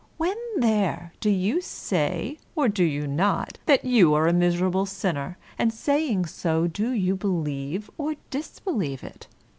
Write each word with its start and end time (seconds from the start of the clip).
When 0.17 0.35
there, 0.57 1.13
do 1.19 1.29
you 1.29 1.61
say, 1.61 2.39
or 2.55 2.67
do 2.67 2.83
you 2.83 3.05
not, 3.05 3.59
that 3.67 3.85
you 3.85 4.15
are 4.15 4.27
a 4.27 4.33
miserable 4.33 4.87
sinner, 4.87 5.37
and 5.59 5.71
saying 5.71 6.25
so 6.25 6.65
do 6.65 6.89
you 6.89 7.15
believe 7.15 7.87
or 7.99 8.15
disbelieve 8.31 9.03
it 9.03 9.27